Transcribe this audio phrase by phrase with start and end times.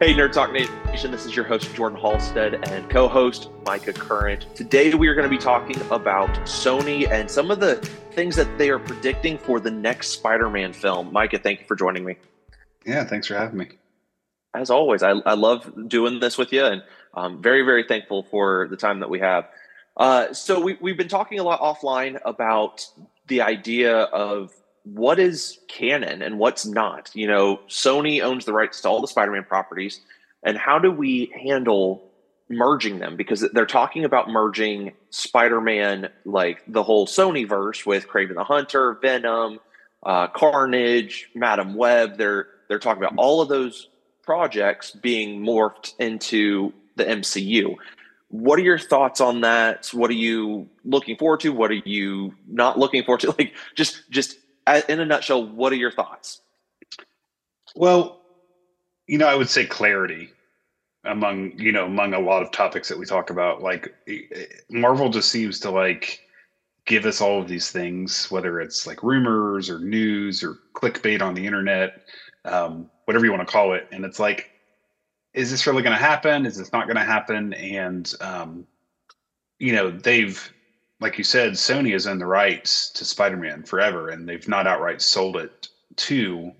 [0.00, 4.46] Hey, Nerd Talk Nation, this is your host, Jordan Halstead, and co host, Micah Current.
[4.54, 7.74] Today, we are going to be talking about Sony and some of the
[8.12, 11.12] things that they are predicting for the next Spider Man film.
[11.12, 12.14] Micah, thank you for joining me.
[12.86, 13.70] Yeah, thanks for having me.
[14.54, 18.68] As always, I, I love doing this with you, and I'm very, very thankful for
[18.68, 19.48] the time that we have.
[19.96, 22.86] Uh, so, we, we've been talking a lot offline about
[23.26, 24.52] the idea of
[24.94, 27.10] what is canon and what's not.
[27.14, 30.00] You know, Sony owns the rights to all the Spider-Man properties,
[30.42, 32.04] and how do we handle
[32.48, 33.16] merging them?
[33.16, 38.98] Because they're talking about merging Spider-Man, like the whole Sony verse, with Kraven the Hunter,
[39.02, 39.60] Venom,
[40.02, 42.16] uh, Carnage, Madam Web.
[42.16, 43.88] They're they're talking about all of those
[44.22, 47.76] projects being morphed into the MCU.
[48.30, 49.88] What are your thoughts on that?
[49.92, 51.48] What are you looking forward to?
[51.50, 53.28] What are you not looking forward to?
[53.38, 54.36] Like, just just
[54.88, 56.40] in a nutshell, what are your thoughts?
[57.74, 58.20] Well,
[59.06, 60.30] you know, I would say clarity
[61.04, 63.62] among you know among a lot of topics that we talk about.
[63.62, 63.94] Like
[64.70, 66.20] Marvel just seems to like
[66.86, 71.34] give us all of these things, whether it's like rumors or news or clickbait on
[71.34, 72.02] the internet,
[72.44, 74.50] um, whatever you want to call it, and it's like,
[75.34, 76.46] is this really going to happen?
[76.46, 77.52] Is this not going to happen?
[77.54, 78.66] And um,
[79.58, 80.52] you know, they've
[81.00, 85.00] like you said, Sony has owned the rights to Spider-Man forever, and they've not outright
[85.00, 86.52] sold it to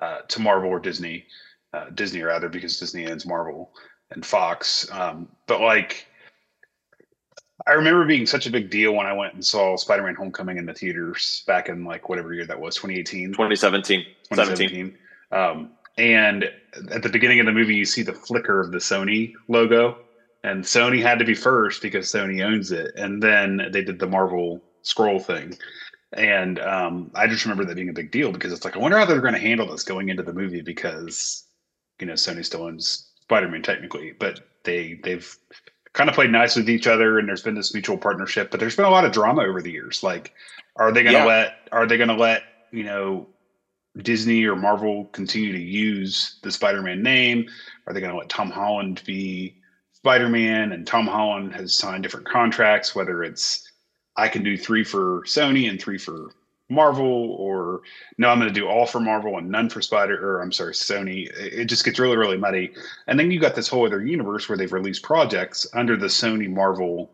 [0.00, 1.26] uh, to Marvel or Disney,
[1.72, 3.72] uh, Disney rather, because Disney owns Marvel
[4.10, 4.90] and Fox.
[4.92, 6.06] Um, but like,
[7.66, 10.66] I remember being such a big deal when I went and saw Spider-Man: Homecoming in
[10.66, 14.98] the theaters back in like whatever year that was, 2018, 2017, 2017.
[15.30, 16.50] Um, and
[16.92, 19.98] at the beginning of the movie, you see the flicker of the Sony logo
[20.46, 24.06] and Sony had to be first because Sony owns it, and then they did the
[24.06, 25.58] Marvel scroll thing.
[26.12, 28.96] And um, I just remember that being a big deal because it's like I wonder
[28.96, 31.44] how they're going to handle this going into the movie because
[32.00, 35.36] you know Sony still owns Spider-Man technically, but they they've
[35.94, 38.52] kind of played nice with each other and there's been this mutual partnership.
[38.52, 40.04] But there's been a lot of drama over the years.
[40.04, 40.32] Like,
[40.76, 41.24] are they going to yeah.
[41.24, 43.26] let are they going to let you know
[43.98, 47.48] Disney or Marvel continue to use the Spider-Man name?
[47.88, 49.56] Are they going to let Tom Holland be
[49.96, 53.66] Spider Man and Tom Holland has signed different contracts, whether it's
[54.16, 56.30] I can do three for Sony and three for
[56.68, 57.80] Marvel, or
[58.18, 60.74] no, I'm going to do all for Marvel and none for Spider, or I'm sorry,
[60.74, 61.30] Sony.
[61.34, 62.74] It just gets really, really muddy.
[63.06, 66.48] And then you got this whole other universe where they've released projects under the Sony
[66.48, 67.10] Marvel,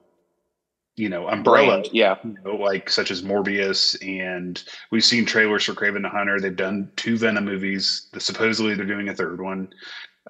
[0.97, 1.81] you know, umbrella.
[1.81, 2.16] Brand, yeah.
[2.25, 6.41] You know, like such as Morbius, and we've seen trailers for Kraven the Hunter.
[6.41, 8.09] They've done two Venom movies.
[8.12, 9.72] The, supposedly they're doing a third one.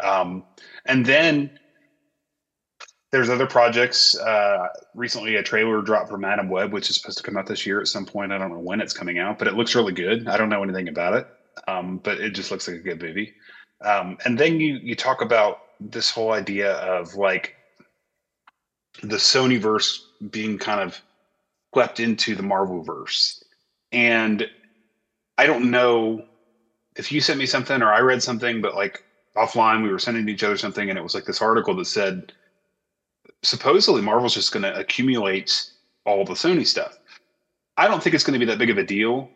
[0.01, 0.45] Um,
[0.87, 1.59] and then
[3.13, 4.17] there's other projects.
[4.17, 7.67] Uh, recently, a trailer dropped for Madam Web, which is supposed to come out this
[7.67, 8.33] year at some point.
[8.33, 10.27] I don't know when it's coming out, but it looks really good.
[10.27, 11.27] I don't know anything about it,
[11.69, 13.35] um, but it just looks like a good movie.
[13.83, 17.55] Um, and then you you talk about this whole idea of like
[19.03, 21.01] the Sony verse being kind of
[21.75, 23.45] swept into the Marvel verse,
[23.93, 24.49] and
[25.37, 26.25] I don't know
[26.97, 29.05] if you sent me something or I read something, but like
[29.37, 32.33] offline we were sending each other something, and it was like this article that said
[33.43, 35.71] supposedly Marvel's just going to accumulate
[36.05, 36.99] all the Sony stuff.
[37.77, 39.29] I don't think it's going to be that big of a deal.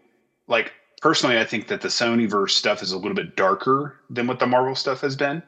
[0.48, 4.26] Like personally, I think that the Sony verse stuff is a little bit darker than
[4.26, 5.42] what the Marvel stuff has been,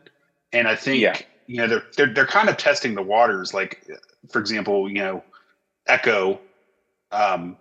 [0.52, 1.18] and I think yeah.
[1.46, 3.54] you know they're they're they're kind of testing the waters.
[3.54, 3.86] Like
[4.30, 5.22] for example, you know,
[5.86, 6.40] Echo
[7.12, 7.56] um,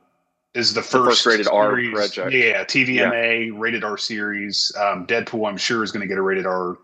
[0.53, 2.33] is the first, the first rated series, R project.
[2.33, 3.53] Yeah, TVMA yeah.
[3.55, 4.71] rated R series.
[4.79, 6.77] Um, Deadpool, I'm sure, is going to get a rated R.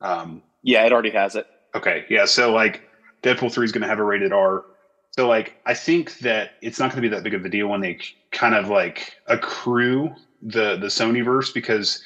[0.00, 1.46] Um, yeah, it already has it.
[1.74, 2.24] Okay, yeah.
[2.24, 2.87] So like
[3.22, 4.64] Deadpool 3 is going to have a rated R.
[5.12, 7.68] So like I think that it's not going to be that big of a deal
[7.68, 7.98] when they
[8.30, 12.04] kind of like accrue the the Sony verse because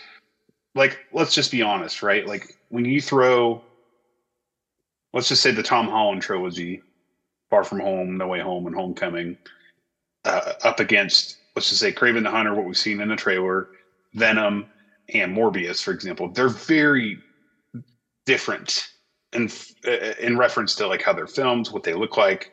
[0.74, 2.26] like let's just be honest, right?
[2.26, 3.62] Like when you throw
[5.12, 6.82] let's just say the Tom Holland trilogy,
[7.50, 9.36] Far From Home, No Way Home, and Homecoming,
[10.24, 13.68] uh, up against let's just say Kraven the Hunter, what we've seen in the trailer,
[14.14, 14.66] Venom,
[15.12, 17.18] and Morbius, for example, they're very
[18.24, 18.91] different
[19.32, 19.50] in
[20.20, 22.52] in reference to like how they're filmed, what they look like,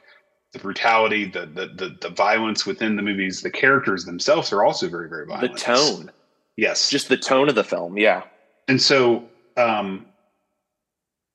[0.54, 4.88] the brutality, the the the, the violence within the movies, the characters themselves are also
[4.88, 5.54] very very violent.
[5.54, 6.12] The tone,
[6.58, 8.24] yes, just the tone of the film, yeah.
[8.68, 9.24] And so,
[9.58, 10.06] um,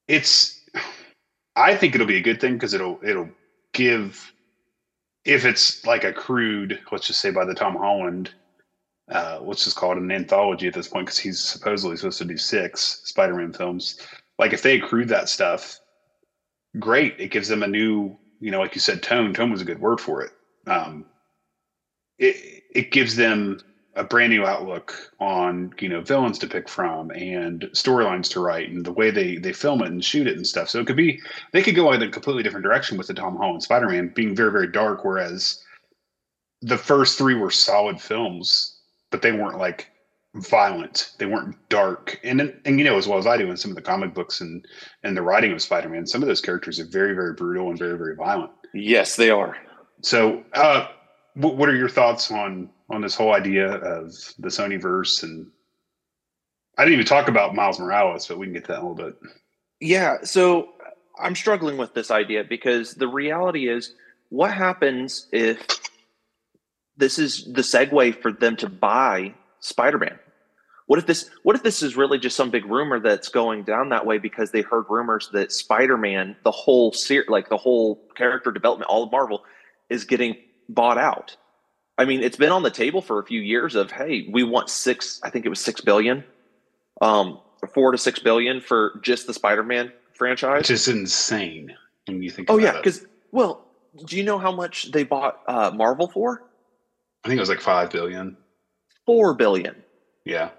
[0.08, 0.60] it's
[1.56, 3.28] I think it'll be a good thing because it'll it'll
[3.72, 4.32] give
[5.24, 8.30] if it's like a crude, let's just say by the Tom Holland,
[9.10, 12.24] uh, let's just call it an anthology at this point because he's supposedly supposed to
[12.24, 13.98] do six Spider-Man films
[14.38, 15.78] like if they accrued that stuff,
[16.78, 17.14] great.
[17.18, 19.34] It gives them a new, you know, like you said, tone.
[19.34, 20.32] Tone was a good word for it.
[20.66, 21.06] Um,
[22.18, 23.60] it it gives them
[23.96, 28.68] a brand new outlook on you know villains to pick from and storylines to write
[28.68, 30.68] and the way they they film it and shoot it and stuff.
[30.68, 31.20] So it could be
[31.52, 34.34] they could go in a completely different direction with the Tom Holland Spider Man being
[34.34, 35.62] very very dark, whereas
[36.62, 39.90] the first three were solid films, but they weren't like
[40.34, 41.12] violent.
[41.18, 42.20] They weren't dark.
[42.24, 44.40] And and you know as well as I do in some of the comic books
[44.40, 44.66] and
[45.02, 47.78] and the writing of Spider Man, some of those characters are very very brutal and
[47.78, 48.50] very very violent.
[48.72, 49.56] Yes, they are.
[50.02, 50.88] So, uh,
[51.34, 55.22] what are your thoughts on on this whole idea of the Sony verse?
[55.22, 55.46] And
[56.76, 58.88] I didn't even talk about Miles Morales, but we can get to that in a
[58.88, 59.18] little bit.
[59.80, 60.16] Yeah.
[60.24, 60.70] So
[61.18, 63.94] I'm struggling with this idea because the reality is,
[64.30, 65.64] what happens if
[66.96, 70.18] this is the segue for them to buy Spider-Man?
[70.86, 71.30] What if this?
[71.42, 74.50] What if this is really just some big rumor that's going down that way because
[74.50, 79.10] they heard rumors that Spider-Man, the whole series, like the whole character development, all of
[79.10, 79.44] Marvel,
[79.88, 80.36] is getting
[80.68, 81.36] bought out.
[81.96, 84.68] I mean, it's been on the table for a few years of, hey, we want
[84.68, 86.24] six, I think it was six billion,
[87.00, 87.38] um,
[87.72, 90.62] four to six billion for just the Spider-Man franchise.
[90.62, 91.74] Which is insane
[92.06, 93.64] when you think Oh yeah, because well,
[94.06, 96.42] do you know how much they bought uh, Marvel for?
[97.24, 98.36] I think it was like five billion.
[99.06, 99.76] Four billion.
[100.24, 100.50] Yeah.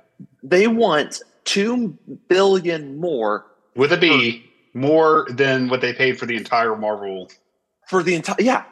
[0.44, 1.98] They want two
[2.28, 3.46] billion more
[3.76, 4.42] with a B,
[4.74, 7.30] for, more than what they paid for the entire Marvel.
[7.88, 8.66] For the entire yeah,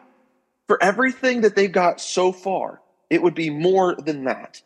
[0.68, 4.62] for everything that they've got so far, it would be more than that.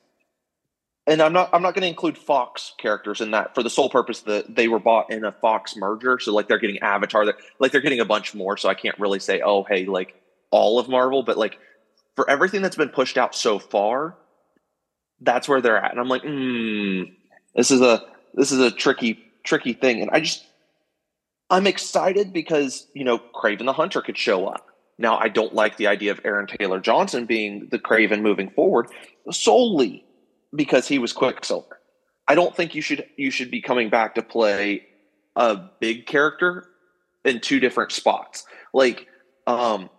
[1.05, 3.89] And I'm not I'm not going to include Fox characters in that for the sole
[3.89, 6.19] purpose that they were bought in a Fox merger.
[6.19, 8.57] So like they're getting Avatar, that like they're getting a bunch more.
[8.57, 10.15] So I can't really say, oh hey, like
[10.51, 11.59] all of Marvel, but like
[12.15, 14.17] for everything that's been pushed out so far,
[15.21, 15.91] that's where they're at.
[15.91, 17.03] And I'm like, hmm,
[17.55, 18.03] this is a
[18.33, 20.01] this is a tricky tricky thing.
[20.01, 20.45] And I just
[21.49, 24.67] I'm excited because you know Kraven the Hunter could show up.
[24.99, 28.87] Now, I don't like the idea of Aaron Taylor Johnson being the Kraven moving forward
[29.31, 30.03] solely
[30.55, 31.79] because he was Quicksilver.
[32.27, 34.87] I don't think you should you should be coming back to play
[35.35, 36.67] a big character
[37.23, 38.45] in two different spots.
[38.73, 39.07] Like
[39.45, 39.89] um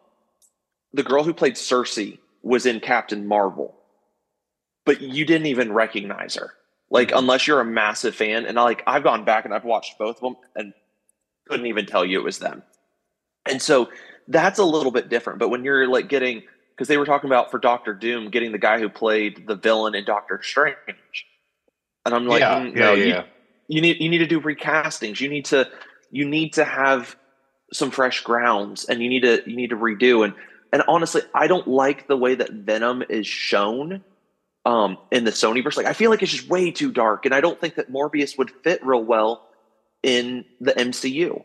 [0.92, 3.77] the girl who played Sersi was in Captain Marvel,
[4.88, 6.54] but you didn't even recognize her.
[6.90, 7.18] Like mm-hmm.
[7.18, 10.16] unless you're a massive fan, and I like I've gone back and I've watched both
[10.16, 10.72] of them and
[11.46, 12.62] couldn't even tell you it was them.
[13.44, 13.90] And so
[14.28, 15.40] that's a little bit different.
[15.40, 18.58] But when you're like getting, because they were talking about for Doctor Doom, getting the
[18.58, 20.76] guy who played the villain in Doctor Strange,
[22.06, 23.24] and I'm like, yeah, mm, no, yeah, yeah.
[23.68, 25.20] You, you need you need to do recastings.
[25.20, 25.68] You need to
[26.10, 27.14] you need to have
[27.74, 30.24] some fresh grounds, and you need to you need to redo.
[30.24, 30.32] And
[30.72, 34.02] and honestly, I don't like the way that Venom is shown
[34.68, 35.78] um, in the Sony verse.
[35.78, 38.36] Like, I feel like it's just way too dark, and I don't think that Morbius
[38.36, 39.48] would fit real well
[40.02, 41.42] in the MCU.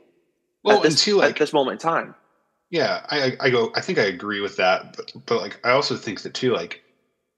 [0.64, 2.16] Well, at this, like, at this moment in time.
[2.70, 3.72] Yeah, I, I go.
[3.76, 6.54] I think I agree with that, but but like I also think that too.
[6.54, 6.84] Like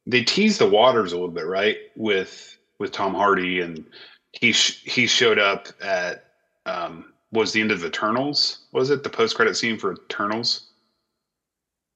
[0.08, 1.78] they tease the waters a little bit, right?
[1.96, 3.86] With with Tom Hardy, and
[4.32, 6.26] he sh- he showed up at
[6.66, 8.66] um, was the end of Eternals.
[8.72, 10.68] Was it the post credit scene for Eternals,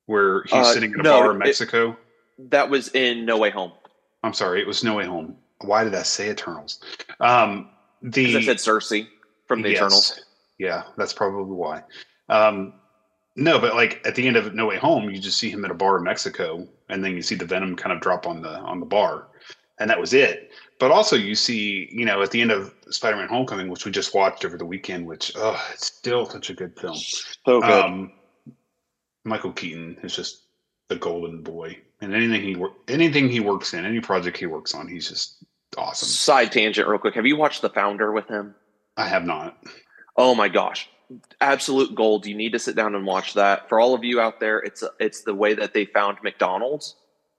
[0.05, 1.91] where he's uh, sitting in a no, bar in Mexico?
[1.91, 3.71] It, that was in No Way Home.
[4.23, 5.35] I'm sorry, it was No Way Home.
[5.61, 6.79] Why did I say Eternals?
[7.19, 7.69] Um,
[8.01, 9.07] the I said Sersi
[9.47, 10.25] from the yes, Eternals.
[10.57, 11.83] Yeah, that's probably why.
[12.29, 12.73] Um,
[13.35, 15.71] no, but like at the end of No Way Home, you just see him at
[15.71, 18.59] a bar in Mexico, and then you see the venom kind of drop on the
[18.59, 19.27] on the bar,
[19.79, 20.51] and that was it.
[20.79, 24.13] But also, you see, you know, at the end of Spider-Man: Homecoming, which we just
[24.13, 26.95] watched over the weekend, which oh, it's still such a good film.
[26.95, 27.63] So good.
[27.63, 28.11] Um,
[29.23, 30.43] Michael Keaton is just
[30.89, 34.87] the golden boy, and anything he anything he works in, any project he works on,
[34.87, 35.37] he's just
[35.77, 36.09] awesome.
[36.09, 37.15] Side tangent, real quick.
[37.15, 38.55] Have you watched The Founder with him?
[38.97, 39.57] I have not.
[40.17, 40.89] Oh my gosh,
[41.39, 42.25] absolute gold.
[42.25, 43.69] You need to sit down and watch that.
[43.69, 46.95] For all of you out there, it's it's the way that they found McDonald's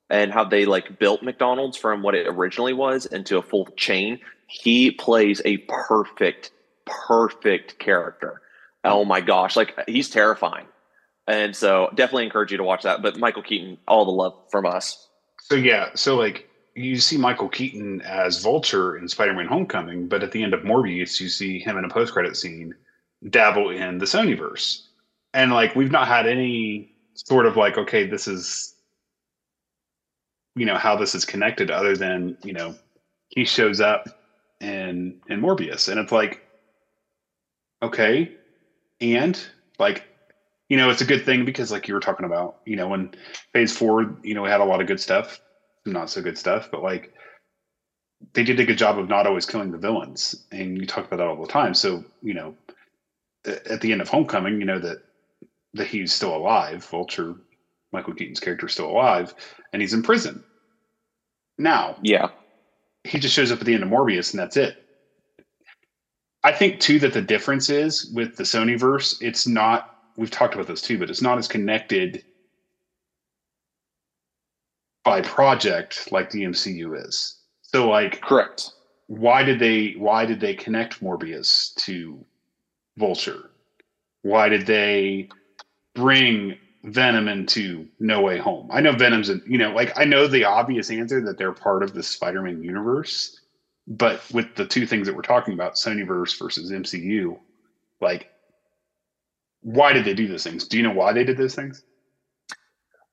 [0.09, 4.21] and how they like built McDonald's from what it originally was into a full chain.
[4.47, 6.51] He plays a perfect,
[6.87, 8.41] perfect character.
[8.85, 10.67] Oh my gosh, like he's terrifying.
[11.31, 13.03] And so definitely encourage you to watch that.
[13.03, 15.09] But Michael Keaton, all the love from us.
[15.43, 20.33] So yeah, so like you see Michael Keaton as Vulture in Spider-Man: Homecoming, but at
[20.33, 22.75] the end of Morbius, you see him in a post-credit scene
[23.29, 24.83] dabble in the Sonyverse,
[25.33, 28.75] and like we've not had any sort of like, okay, this is
[30.57, 32.75] you know how this is connected, other than you know
[33.29, 34.09] he shows up
[34.61, 36.45] in in Morbius, and it's like,
[37.85, 38.33] okay,
[39.01, 39.41] and
[39.79, 40.10] like
[40.71, 43.13] you know it's a good thing because like you were talking about, you know, when
[43.55, 45.41] Phase Four, you know, we had a lot of good stuff
[45.87, 47.13] not so good stuff, but like
[48.35, 51.19] they did a good job of not always killing the villains, and you talk about
[51.19, 51.75] that all the time.
[51.75, 52.57] So you know,
[53.47, 54.99] at the end of Homecoming, you know that
[55.75, 56.85] that he's still alive.
[56.87, 57.37] Vulture,
[57.93, 59.35] Michael Keaton's character, is still alive,
[59.73, 60.45] and he's in prison.
[61.59, 61.97] now.
[62.03, 62.29] Yeah.
[63.05, 64.77] He just shows up at the end of Morbius and that's it.
[66.45, 69.85] I think too that the difference is with the Sony verse, it's not
[70.21, 72.23] we've talked about this too, but it's not as connected
[75.03, 77.39] by project like the MCU is.
[77.63, 78.71] So like correct.
[79.07, 82.23] Why did they why did they connect Morbius to
[82.99, 83.51] Vulture?
[84.21, 85.31] Why did they
[85.95, 88.69] bring Venom into No Way Home?
[88.71, 91.83] I know Venom's in, you know, like I know the obvious answer that they're part
[91.83, 93.41] of the Spider-Man universe,
[93.87, 97.39] but with the two things that we're talking about, Sonyverse versus MCU,
[98.03, 98.31] like
[99.63, 100.67] why did they do those things?
[100.67, 101.83] Do you know why they did those things?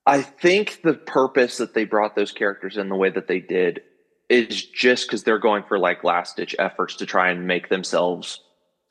[0.05, 3.81] I think the purpose that they brought those characters in the way that they did
[4.29, 8.41] is just because they're going for like last ditch efforts to try and make themselves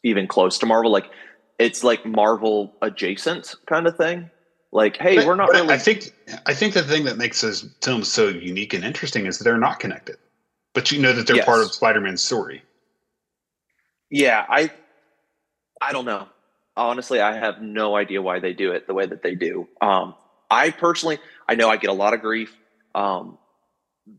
[0.02, 0.90] even close to Marvel.
[0.90, 1.10] Like
[1.58, 4.30] it's like Marvel adjacent kind of thing.
[4.72, 5.72] Like, hey, but, we're not really.
[5.72, 6.12] I think
[6.44, 9.56] I think the thing that makes those films so unique and interesting is that they're
[9.56, 10.16] not connected,
[10.74, 11.46] but you know that they're yes.
[11.46, 12.62] part of Spider-Man's story.
[14.10, 14.70] Yeah, I
[15.80, 16.28] I don't know.
[16.76, 19.66] Honestly, I have no idea why they do it the way that they do.
[19.80, 20.14] Um,
[20.50, 21.18] I personally,
[21.48, 22.54] I know I get a lot of grief
[22.94, 23.38] um,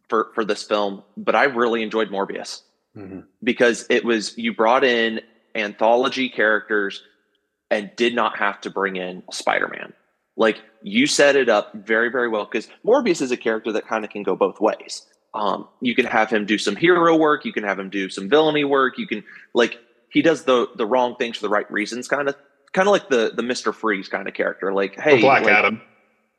[0.10, 2.62] for for this film, but I really enjoyed Morbius
[2.96, 3.22] mm-hmm.
[3.44, 5.22] because it was you brought in
[5.56, 7.04] anthology characters
[7.70, 9.94] and did not have to bring in Spider Man.
[10.36, 14.04] Like you set it up very very well because Morbius is a character that kind
[14.04, 15.06] of can go both ways.
[15.34, 18.30] Um, you can have him do some hero work, you can have him do some
[18.30, 19.24] villainy work, you can
[19.54, 19.78] like
[20.10, 22.36] he does the the wrong things for the right reasons, kind of
[22.78, 24.74] kind of like the the Mister Freeze kind of character.
[24.74, 25.82] Like hey, Black like, Adam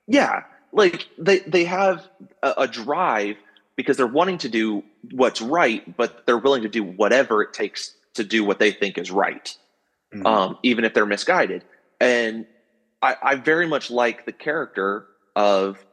[0.08, 2.08] yeah, like they they have
[2.42, 3.36] a, a drive
[3.76, 7.94] because they're wanting to do what's right, but they're willing to do whatever it takes
[8.14, 9.54] to do what they think is right,
[10.12, 10.26] mm-hmm.
[10.26, 11.62] um, even if they're misguided.
[12.00, 12.46] And
[13.02, 15.84] I, I, very much like the character of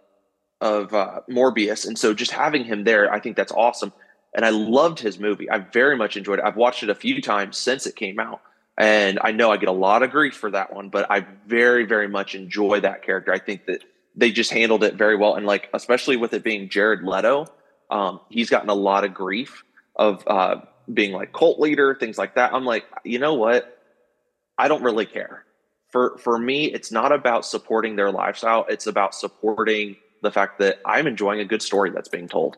[0.62, 3.92] of uh, Morbius, and so just having him there, I think that's awesome.
[4.34, 5.50] And I loved his movie.
[5.50, 6.46] I very much enjoyed it.
[6.46, 8.42] I've watched it a few times since it came out,
[8.78, 11.86] and I know I get a lot of grief for that one, but I very,
[11.86, 13.34] very much enjoy that character.
[13.34, 13.84] I think that
[14.16, 15.36] they just handled it very well.
[15.36, 17.48] And like, especially with it being Jared Leto,
[17.90, 19.64] um, he's gotten a lot of grief
[19.96, 20.58] of uh,
[20.94, 22.54] being like cult leader, things like that.
[22.54, 23.80] I'm like, you know what?
[24.58, 25.46] I don't really care.
[25.92, 28.66] For for me, it's not about supporting their lifestyle.
[28.68, 32.58] It's about supporting the fact that I'm enjoying a good story that's being told.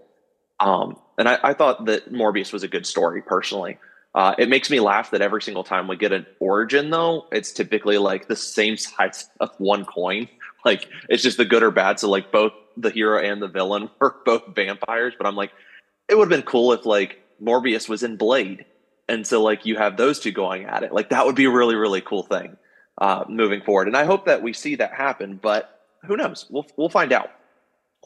[0.60, 3.78] Um, and I, I thought that Morbius was a good story personally.
[4.18, 7.52] Uh, it makes me laugh that every single time we get an origin, though, it's
[7.52, 10.28] typically like the same size of one coin.
[10.66, 11.98] Like it's just the good or bad.
[11.98, 15.14] So like both the hero and the villain were both vampires.
[15.18, 15.52] But I'm like,
[16.10, 18.66] it would have been cool if like Morbius was in Blade,
[19.08, 20.92] and so like you have those two going at it.
[20.92, 22.58] Like that would be a really really cool thing
[22.98, 23.88] uh, moving forward.
[23.88, 25.40] And I hope that we see that happen.
[25.42, 26.48] But who knows?
[26.50, 27.30] We'll we'll find out.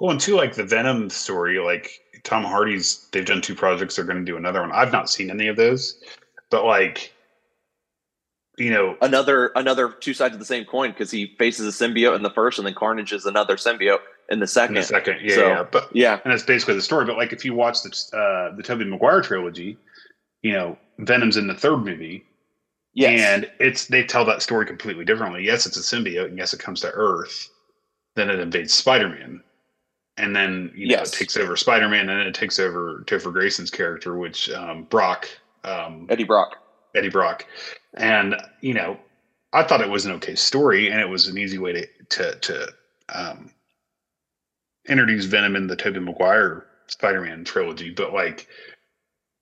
[0.02, 3.96] Well, and two like the Venom story, like Tom Hardy's, they've done two projects.
[3.96, 4.72] They're going to do another one.
[4.72, 6.02] I've not seen any of those,
[6.50, 7.14] but like
[8.58, 12.16] you know another another two sides of the same coin because he faces a symbiote
[12.16, 15.18] in the first and then carnage is another symbiote in the second in the second
[15.22, 17.82] yeah, so, yeah but yeah and that's basically the story but like if you watch
[17.82, 19.78] the uh the Tobey Maguire trilogy
[20.42, 22.26] you know Venom's in the third movie
[22.94, 23.22] yes.
[23.22, 26.60] and it's they tell that story completely differently yes it's a symbiote and yes it
[26.60, 27.50] comes to earth
[28.16, 29.42] then it invades Spider-Man
[30.18, 31.14] and then you know yes.
[31.14, 35.28] it takes over Spider-Man and it takes over Topher Grace's character which um Brock
[35.64, 36.58] um Eddie Brock
[36.96, 37.46] Eddie Brock
[37.96, 38.98] and you know,
[39.54, 42.36] I thought it was an okay story, and it was an easy way to to
[42.36, 42.68] to
[43.14, 43.52] um,
[44.88, 47.90] introduce Venom in the Tobey Maguire Spider-Man trilogy.
[47.90, 48.48] But like,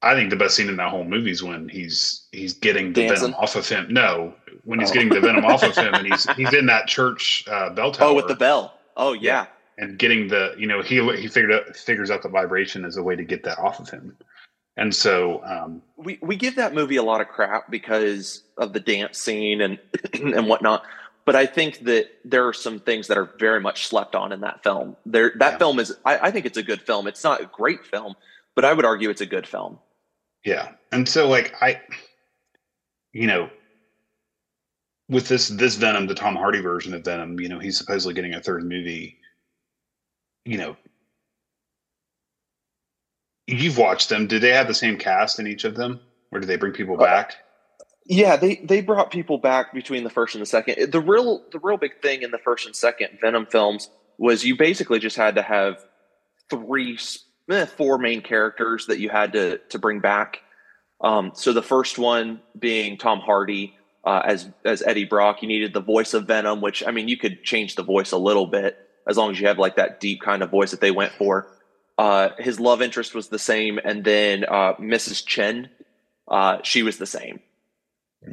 [0.02, 3.08] I think the best scene in that whole movie is when he's he's getting the
[3.08, 3.28] Dancing.
[3.28, 3.88] venom off of him.
[3.90, 4.34] No,
[4.64, 4.94] when he's oh.
[4.94, 8.10] getting the venom off of him, and he's he's in that church uh, bell tower.
[8.10, 8.80] Oh, with the bell.
[8.98, 9.22] Oh yeah.
[9.22, 9.46] yeah.
[9.82, 13.04] And getting the you know he he figured out figures out the vibration as a
[13.04, 14.18] way to get that off of him.
[14.76, 18.80] And so um, we we give that movie a lot of crap because of the
[18.80, 19.80] dance scene and
[20.14, 20.84] and whatnot.
[21.26, 24.42] But I think that there are some things that are very much slept on in
[24.42, 24.96] that film.
[25.06, 25.58] There, that yeah.
[25.60, 25.96] film is.
[26.04, 27.08] I, I think it's a good film.
[27.08, 28.16] It's not a great film,
[28.56, 29.78] but I would argue it's a good film.
[30.44, 31.82] Yeah, and so like I,
[33.14, 33.50] you know,
[35.08, 38.34] with this this Venom, the Tom Hardy version of Venom, you know, he's supposedly getting
[38.34, 39.19] a third movie.
[40.46, 40.78] You know,
[43.50, 44.28] You've watched them.
[44.28, 46.00] Did they have the same cast in each of them,
[46.32, 47.36] or did they bring people back?
[48.06, 50.92] Yeah, they they brought people back between the first and the second.
[50.92, 54.56] The real the real big thing in the first and second Venom films was you
[54.56, 55.84] basically just had to have
[56.52, 57.00] three,
[57.50, 60.42] eh, four main characters that you had to to bring back.
[61.02, 65.42] Um, so the first one being Tom Hardy uh, as as Eddie Brock.
[65.42, 68.18] You needed the voice of Venom, which I mean you could change the voice a
[68.18, 70.92] little bit as long as you have like that deep kind of voice that they
[70.92, 71.48] went for.
[71.98, 75.26] Uh, his love interest was the same, and then uh, Mrs.
[75.26, 75.70] Chen,
[76.30, 77.42] uh, she was the same.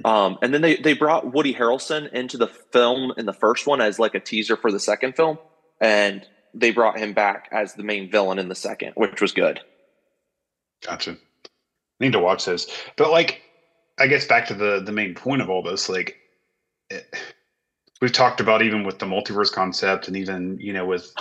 [0.04, 3.80] Um, and then they they brought Woody Harrelson into the film in the first one
[3.80, 5.38] as like a teaser for the second film,
[5.80, 9.60] and they brought him back as the main villain in the second, which was good.
[10.84, 11.12] Gotcha.
[11.12, 12.66] I need to watch this,
[12.96, 13.42] but like,
[13.98, 16.16] I guess back to the the main point of all this, like,
[16.90, 17.06] it,
[18.00, 21.12] we've talked about even with the multiverse concept, and even you know with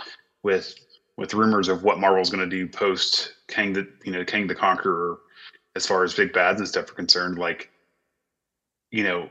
[0.44, 0.76] with
[1.18, 4.56] with rumors of what Marvel's going to do post Kang the you know Kang the
[4.56, 5.20] Conqueror,
[5.76, 7.70] as far as big bads and stuff are concerned, like
[8.92, 9.30] you know,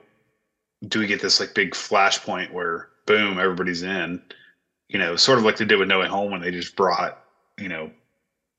[0.89, 4.23] do we get this like big flashpoint where boom, everybody's in?
[4.89, 7.25] You know, sort of like they did with No Way Home when they just brought,
[7.59, 7.91] you know,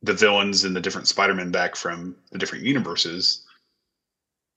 [0.01, 3.45] the villains and the different Spider-Man back from the different universes.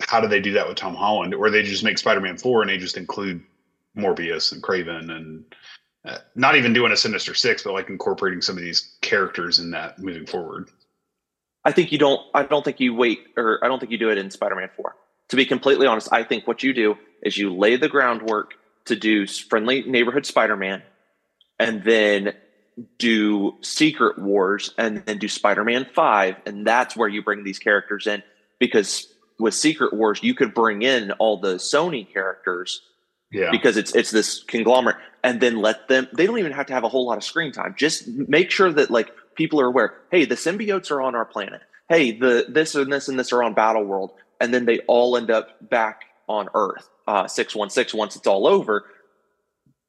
[0.00, 1.34] How do they do that with Tom Holland?
[1.34, 3.42] Or they just make Spider-Man 4 and they just include
[3.96, 5.44] Morbius and Kraven and
[6.04, 9.70] uh, not even doing a Sinister Six, but like incorporating some of these characters in
[9.72, 10.70] that moving forward.
[11.64, 12.20] I think you don't.
[12.34, 14.94] I don't think you wait, or I don't think you do it in Spider-Man Four
[15.28, 18.54] to be completely honest, I think what you do is you lay the groundwork
[18.86, 20.82] to do friendly neighborhood Spider-Man
[21.58, 22.34] and then
[22.98, 28.06] do Secret Wars and then do Spider-Man 5 and that's where you bring these characters
[28.06, 28.22] in
[28.60, 32.80] because with Secret Wars you could bring in all the Sony characters
[33.32, 33.50] yeah.
[33.50, 36.84] because it's it's this conglomerate and then let them they don't even have to have
[36.84, 40.24] a whole lot of screen time just make sure that like people are aware hey
[40.24, 43.54] the symbiotes are on our planet hey the this and this and this are on
[43.54, 48.26] battle world and then they all end up back on Earth, uh, 616, once it's
[48.26, 48.84] all over.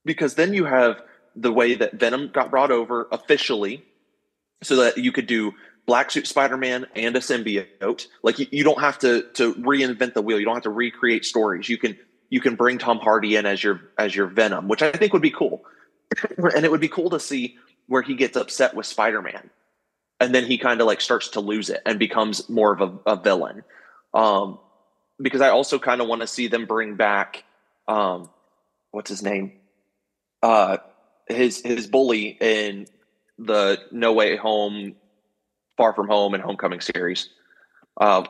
[0.06, 1.02] Because then you have
[1.36, 3.84] the way that Venom got brought over officially
[4.64, 5.54] so that you could do
[5.86, 8.08] Black Suit Spider Man and a symbiote.
[8.24, 10.40] Like you, you don't have to to reinvent the wheel.
[10.40, 11.70] You don't have to recreate stories.
[11.70, 11.98] You can
[12.30, 15.22] you can bring Tom Hardy in as your as your Venom, which I think would
[15.22, 15.64] be cool.
[16.38, 17.58] and it would be cool to see
[17.88, 19.50] where he gets upset with Spider Man,
[20.20, 23.12] and then he kind of like starts to lose it and becomes more of a,
[23.12, 23.64] a villain.
[24.14, 24.60] Um,
[25.22, 27.44] because I also kind of want to see them bring back
[27.88, 28.30] um,
[28.92, 29.54] what's his name?
[30.42, 30.78] Uh,
[31.28, 32.88] his his bully in
[33.38, 34.96] the No Way Home,
[35.78, 37.30] Far From Home, and Homecoming series.
[38.00, 38.24] Uh,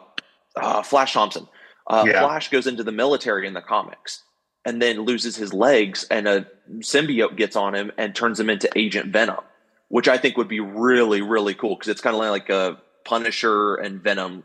[0.56, 1.48] uh, Flash Thompson.
[1.90, 2.22] Uh, yeah.
[2.22, 4.24] Flash goes into the military in the comics
[4.66, 6.46] and then loses his legs, and a
[6.80, 9.44] symbiote gets on him and turns him into Agent Venom,
[9.88, 13.76] which I think would be really really cool because it's kind of like a Punisher
[13.76, 14.44] and Venom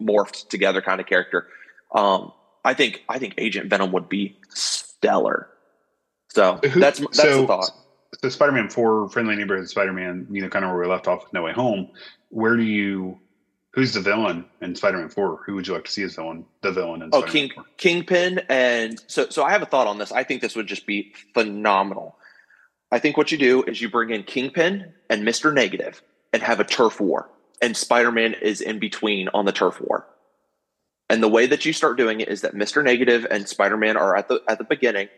[0.00, 1.48] morphed together kind of character.
[1.92, 2.32] Um,
[2.64, 5.48] I think I think Agent Venom would be stellar.
[6.28, 7.70] So Who, that's that's so, the thought.
[8.22, 11.32] So Spider-Man Four, Friendly Neighborhood Spider-Man, you know, kind of where we left off with
[11.32, 11.88] No Way Home.
[12.28, 13.18] Where do you?
[13.76, 15.42] Who's the villain in Spider-Man Four?
[15.46, 16.44] Who would you like to see as villain?
[16.62, 17.64] The villain in oh, King 4?
[17.76, 20.10] Kingpin, and so so I have a thought on this.
[20.10, 22.16] I think this would just be phenomenal.
[22.90, 26.58] I think what you do is you bring in Kingpin and Mister Negative and have
[26.58, 27.30] a turf war
[27.62, 30.06] and Spider-Man is in between on the turf war.
[31.08, 32.82] And the way that you start doing it is that Mr.
[32.82, 35.08] Negative and Spider-Man are at the at the beginning,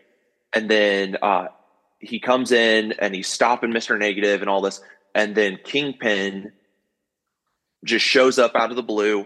[0.53, 1.47] and then uh,
[1.99, 3.97] he comes in and he's stopping Mr.
[3.97, 4.81] Negative and all this,
[5.15, 6.51] and then Kingpin
[7.83, 9.25] just shows up out of the blue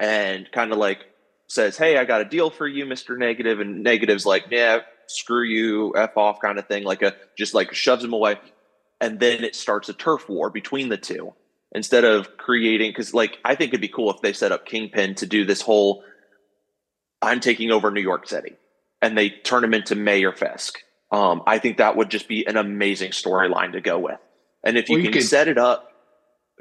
[0.00, 1.06] and kind of like
[1.48, 3.16] says, "Hey, I got a deal for you, Mr.
[3.16, 7.54] Negative," and Negative's like, "Yeah, screw you, f off," kind of thing, like a just
[7.54, 8.36] like shoves him away,
[9.00, 11.34] and then it starts a turf war between the two
[11.74, 15.14] instead of creating because like i think it'd be cool if they set up kingpin
[15.14, 16.02] to do this whole
[17.20, 18.54] i'm taking over new york city
[19.02, 20.78] and they turn him into mayor fisk.
[21.10, 24.18] Um, i think that would just be an amazing storyline to go with.
[24.64, 25.90] And if you well, can you could, set it up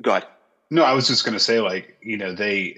[0.01, 0.27] go ahead
[0.73, 2.75] no i was just going to say like you know they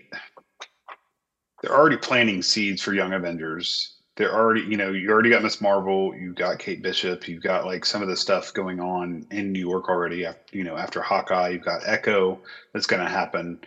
[1.61, 5.59] they're already planting seeds for young avengers they're already, you know, you already got Miss
[5.59, 9.51] Marvel, you've got Kate Bishop, you've got like some of the stuff going on in
[9.51, 10.25] New York already.
[10.51, 12.39] You know, after Hawkeye, you've got Echo
[12.73, 13.59] that's going to happen.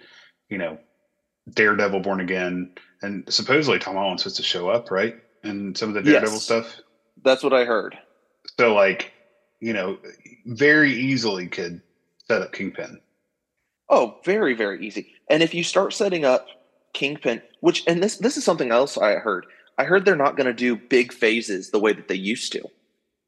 [0.48, 0.78] You know,
[1.50, 5.16] Daredevil, Born Again, and supposedly Tom Holland's supposed to show up, right?
[5.42, 6.80] And some of the Daredevil yes, stuff.
[7.22, 7.98] That's what I heard.
[8.58, 9.12] So, like,
[9.60, 9.98] you know,
[10.46, 11.82] very easily could
[12.26, 13.00] set up Kingpin.
[13.90, 15.14] Oh, very, very easy.
[15.30, 16.46] And if you start setting up
[16.92, 19.46] Kingpin, which and this this is something else I heard
[19.78, 22.68] I heard they're not going to do big phases the way that they used to.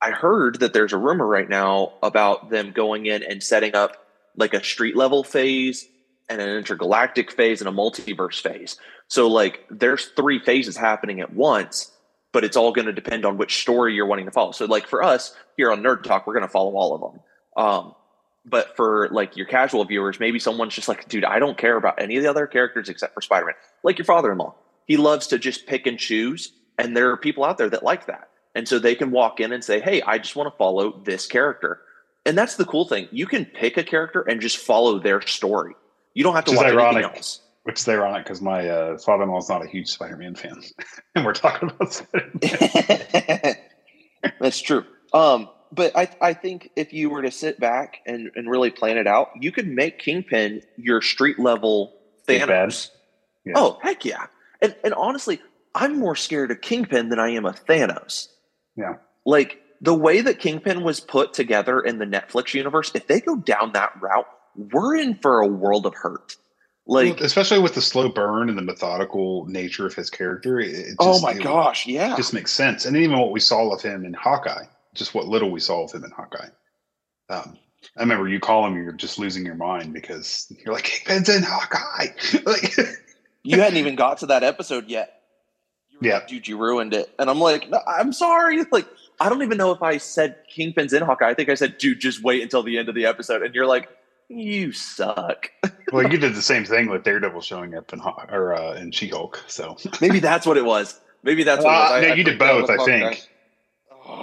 [0.03, 4.07] I heard that there's a rumor right now about them going in and setting up
[4.37, 5.87] like a street level phase
[6.29, 8.77] and an intergalactic phase and a multiverse phase.
[9.09, 11.92] So like there's three phases happening at once,
[12.33, 14.53] but it's all going to depend on which story you're wanting to follow.
[14.53, 17.20] So like for us here on Nerd Talk, we're going to follow all of them.
[17.57, 17.94] Um,
[18.44, 22.00] but for like your casual viewers, maybe someone's just like, dude, I don't care about
[22.00, 23.55] any of the other characters except for Spider-Man.
[23.83, 24.55] Like your father-in-law
[24.90, 26.53] he loves to just pick and choose.
[26.76, 28.29] And there are people out there that like that.
[28.57, 31.29] And so they can walk in and say, Hey, I just want to follow this
[31.29, 31.81] character.
[32.26, 33.07] And that's the cool thing.
[33.12, 35.76] You can pick a character and just follow their story.
[36.14, 37.05] You don't have to Which watch ironic.
[37.05, 37.40] anything else.
[37.62, 40.61] Which is ironic because my uh, father-in-law is not a huge Spider-Man fan,
[41.14, 43.55] and we're talking about Spider-Man.
[44.40, 44.85] That's true.
[45.12, 48.98] Um, but I, I think if you were to sit back and, and really plan
[48.98, 51.94] it out, you could make Kingpin your street level.
[52.26, 52.90] Thanos.
[53.44, 53.54] Yeah.
[53.56, 54.26] Oh, heck yeah.
[54.61, 55.40] And and honestly,
[55.74, 58.28] I'm more scared of Kingpin than I am of Thanos.
[58.76, 58.96] Yeah.
[59.24, 63.37] Like the way that Kingpin was put together in the Netflix universe, if they go
[63.37, 66.37] down that route, we're in for a world of hurt.
[66.87, 70.59] Like, Well, especially with the slow burn and the methodical nature of his character.
[70.59, 72.16] It, it oh just, oh my it gosh, yeah.
[72.16, 72.85] just makes sense.
[72.85, 75.92] And even what we saw of him in Hawkeye, just what little we saw of
[75.92, 76.48] him in Hawkeye.
[77.29, 77.59] Um,
[77.96, 81.42] I remember you call him, you're just losing your mind because you're like, Kingpin's in
[81.42, 82.09] Hawkeye.
[82.44, 82.76] like,
[83.42, 85.22] you hadn't even got to that episode yet.
[85.90, 86.14] You Yeah.
[86.16, 87.11] like, dude, you ruined it.
[87.18, 88.64] And I'm like, no, I'm sorry.
[88.72, 88.87] Like,
[89.22, 91.29] I don't even know if I said Kingpin's in Hawkeye.
[91.29, 93.42] I think I said, dude, just wait until the end of the episode.
[93.42, 93.88] And you're like,
[94.29, 95.50] you suck.
[95.92, 98.92] well, you did the same thing with Daredevil showing up in Haw- or uh, in
[98.92, 99.42] She-Hulk.
[99.46, 100.98] So, Maybe that's what it was.
[101.22, 101.90] Maybe that's what it was.
[101.90, 103.16] Uh, I- no, I you did both, I Hawkeye.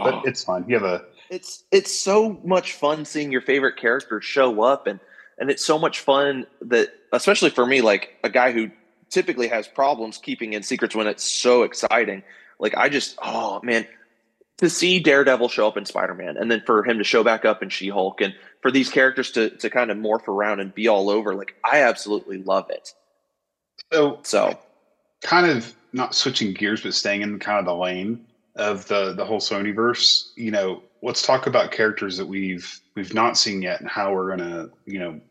[0.03, 0.23] Think.
[0.23, 0.65] But it's fine.
[0.67, 4.99] You have a it's it's so much fun seeing your favorite characters show up and
[5.39, 8.69] and it's so much fun that especially for me like a guy who
[9.09, 12.23] typically has problems keeping in secrets when it's so exciting
[12.59, 13.85] like i just oh man
[14.57, 17.61] to see daredevil show up in spider-man and then for him to show back up
[17.61, 21.09] in she-hulk and for these characters to to kind of morph around and be all
[21.09, 22.93] over like i absolutely love it
[23.91, 24.57] so so
[25.21, 28.25] kind of not switching gears, but staying in kind of the lane
[28.57, 30.31] of the the whole Sonyverse.
[30.35, 34.35] You know, let's talk about characters that we've we've not seen yet and how we're
[34.35, 35.21] gonna, you know,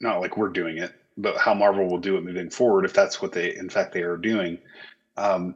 [0.00, 3.20] not like we're doing it, but how Marvel will do it moving forward if that's
[3.20, 4.58] what they in fact they are doing.
[5.16, 5.54] Um,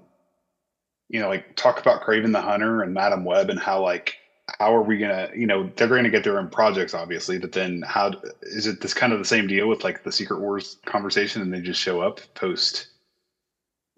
[1.09, 4.17] you know, like talk about Kraven the Hunter and Madam Web and how like
[4.59, 7.53] how are we gonna you know they're going to get their own projects obviously but
[7.53, 10.79] then how is it this kind of the same deal with like the secret wars
[10.87, 12.89] conversation and they just show up post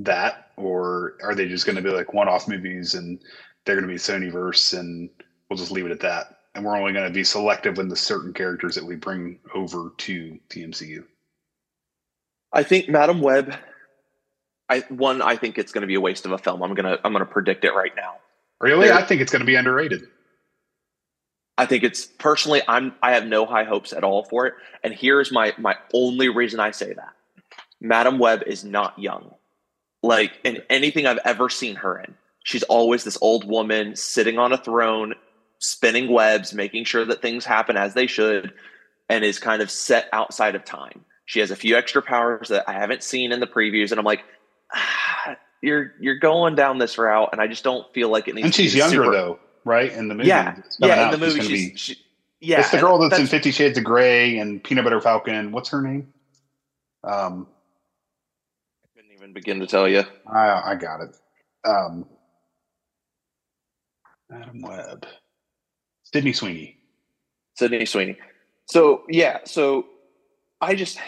[0.01, 3.21] that or are they just going to be like one-off movies and
[3.65, 5.11] they're going to be sonyverse and
[5.49, 7.97] we'll just leave it at that and we're only going to be selective in the
[7.97, 11.05] certain characters that we bring over to the mcu
[12.53, 13.55] I think Madam Web.
[14.69, 15.23] I one.
[15.23, 16.63] I think it's going to be a waste of a film.
[16.65, 16.99] I'm gonna.
[17.05, 18.17] I'm gonna predict it right now.
[18.61, 20.09] really i think it's going to be underrated
[21.61, 22.63] I think it's personally.
[22.67, 22.95] I'm.
[23.03, 24.55] I have no high hopes at all for it.
[24.83, 27.13] And here's my my only reason I say that.
[27.83, 29.35] Madam Web is not young.
[30.03, 34.53] Like in anything I've ever seen her in, she's always this old woman sitting on
[34.53, 35.15] a throne,
[35.59, 38.53] spinning webs, making sure that things happen as they should,
[39.09, 41.05] and is kind of set outside of time.
[41.27, 44.05] She has a few extra powers that I haven't seen in the previews, and I'm
[44.07, 44.25] like,
[44.75, 48.47] ah, you're you're going down this route, and I just don't feel like it needs.
[48.47, 50.95] and to be she's younger super- though right in the movie Yeah, yeah.
[51.05, 51.97] out, In the movie, gonna she's be- she,
[52.41, 52.61] yeah.
[52.61, 55.53] it's the girl that's, in Fifty Shades of Grey and Peanut Butter Falcon.
[55.53, 56.13] What's her name?
[57.05, 57.47] Um,
[59.31, 60.03] even begin to tell you.
[60.27, 61.16] I I got it.
[61.64, 62.07] Um,
[64.33, 65.07] Adam Webb,
[66.05, 66.79] Sydney Sweeney.
[67.55, 68.16] Sydney Sweeney.
[68.66, 69.87] So yeah, so
[70.61, 70.99] I just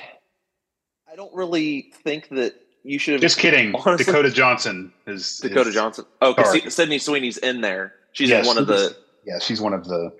[1.10, 2.54] I don't really think that
[2.84, 3.74] you should have Just kidding.
[3.86, 6.04] Honestly- Dakota Johnson is Dakota is- Johnson.
[6.20, 6.74] Oh, because.
[6.74, 7.94] Sydney Sweeney's in there.
[8.12, 10.12] She's Yes, one of the Yeah, she's one of the.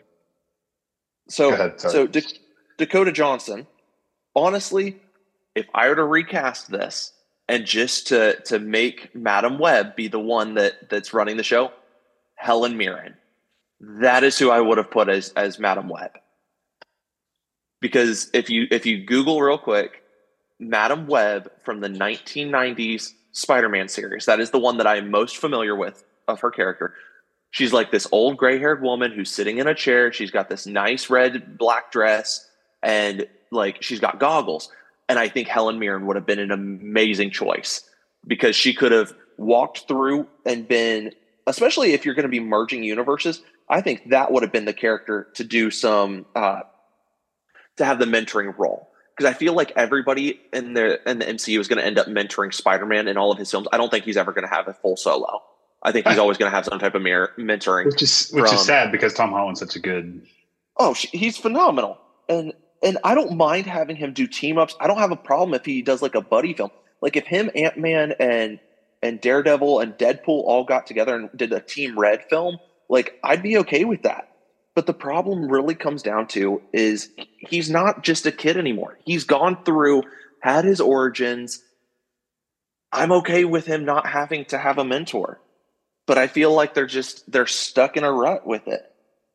[1.28, 2.20] so ahead, so Da-
[2.78, 3.66] Dakota Johnson.
[4.34, 4.98] Honestly,
[5.54, 7.12] if I were to recast this
[7.52, 11.70] and just to to make Madam Web be the one that that's running the show,
[12.34, 13.14] Helen Mirren.
[13.78, 16.12] That is who I would have put as as Madam Web.
[17.82, 20.02] Because if you if you Google real quick,
[20.58, 25.36] Madam Web from the 1990s Spider-Man series, that is the one that I am most
[25.36, 26.94] familiar with of her character.
[27.50, 30.10] She's like this old gray-haired woman who's sitting in a chair.
[30.10, 32.48] She's got this nice red black dress
[32.82, 34.70] and like she's got goggles.
[35.08, 37.88] And I think Helen Mirren would have been an amazing choice
[38.26, 41.12] because she could have walked through and been,
[41.46, 43.42] especially if you're going to be merging universes.
[43.68, 46.60] I think that would have been the character to do some, uh,
[47.76, 48.88] to have the mentoring role.
[49.16, 52.06] Because I feel like everybody in the in the MCU is going to end up
[52.06, 53.68] mentoring Spider-Man in all of his films.
[53.70, 55.42] I don't think he's ever going to have a full solo.
[55.82, 57.86] I think he's always going to have some type of mir- mentoring.
[57.86, 60.26] Which is which From- is sad because Tom Holland's such a good.
[60.78, 64.74] Oh, he's phenomenal, and and I don't mind having him do team ups.
[64.80, 66.70] I don't have a problem if he does like a buddy film.
[67.00, 68.58] Like if him, Ant Man, and
[69.02, 73.42] and Daredevil and Deadpool all got together and did a Team Red film, like I'd
[73.42, 74.28] be okay with that.
[74.74, 78.98] But the problem really comes down to is he's not just a kid anymore.
[79.04, 80.04] He's gone through,
[80.40, 81.62] had his origins.
[82.90, 85.40] I'm okay with him not having to have a mentor,
[86.06, 88.82] but I feel like they're just they're stuck in a rut with it.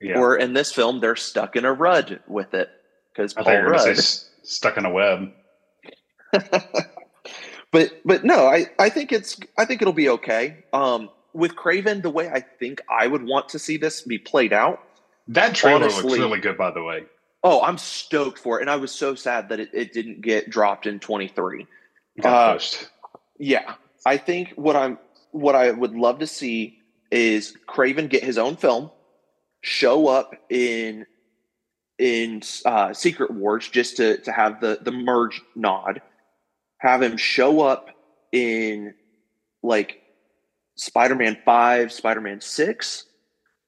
[0.02, 0.20] Yeah.
[0.20, 2.70] Or in this film, they're stuck in a rut with it
[3.18, 3.98] because Paul Rudd
[4.44, 5.32] stuck in a web.
[7.72, 10.64] but but no, I I think it's I think it'll be okay.
[10.74, 14.54] Um, with Kraven, the way I think I would want to see this be played
[14.54, 14.84] out.
[15.28, 17.06] That trailer honestly, looks really good, by the way.
[17.44, 20.50] Oh, I'm stoked for it, and I was so sad that it, it didn't get
[20.50, 21.68] dropped in 23.
[22.24, 22.60] Uh,
[23.38, 23.76] yeah,
[24.06, 24.98] I think what I'm
[25.32, 26.80] what I would love to see
[27.12, 28.92] is Kraven get his own film,
[29.62, 31.06] show up in
[32.00, 36.02] in uh, Secret Wars just to to have the the merge nod,
[36.80, 37.90] have him show up
[38.32, 38.94] in
[39.64, 40.02] like
[40.76, 43.04] Spider-Man 5, Spider-Man 6,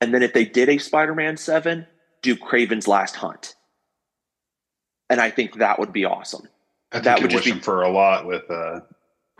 [0.01, 1.87] and then if they did a Spider-Man 7,
[2.21, 3.55] do Kraven's Last Hunt.
[5.09, 6.47] And I think that would be awesome.
[6.91, 8.81] I that would just be for a lot with uh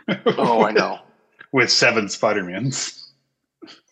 [0.26, 0.98] Oh, I know.
[1.52, 3.12] with seven Spider-Mans.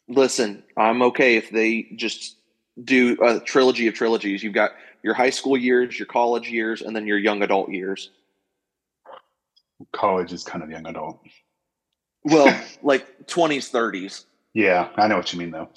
[0.08, 2.36] Listen, I'm okay if they just
[2.82, 4.42] do a trilogy of trilogies.
[4.42, 8.10] You've got your high school years, your college years, and then your young adult years.
[9.92, 11.20] College is kind of young adult.
[12.24, 12.46] Well,
[12.82, 14.24] like 20s, 30s.
[14.54, 15.68] Yeah, I know what you mean, though.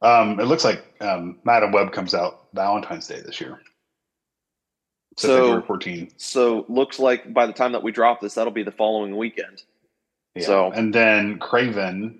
[0.00, 3.60] Um, it looks like um, Madame Web comes out Valentine's Day this year.
[5.16, 6.10] So, February 14.
[6.16, 9.62] So looks like by the time that we drop this, that'll be the following weekend.
[10.36, 10.46] Yeah.
[10.46, 12.18] So and then Kraven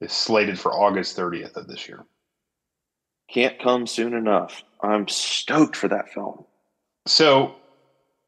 [0.00, 2.04] is slated for August 30th of this year.
[3.28, 4.62] Can't come soon enough.
[4.80, 6.44] I'm stoked for that film.
[7.06, 7.54] So,